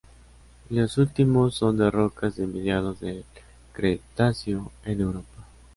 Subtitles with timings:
[0.71, 3.23] Los últimos son de rocas de mediados del
[3.71, 5.45] Cretáceo en Europa.